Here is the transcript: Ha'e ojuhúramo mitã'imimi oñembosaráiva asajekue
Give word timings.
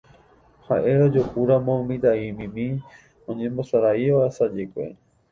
Ha'e 0.67 0.93
ojuhúramo 1.07 1.75
mitã'imimi 1.89 2.65
oñembosaráiva 3.33 4.21
asajekue 4.31 4.87